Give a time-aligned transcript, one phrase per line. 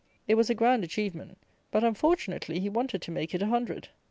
[0.27, 1.37] It was a grand achievement;
[1.69, 3.89] but, unfortunately, he wanted to make it a hundred.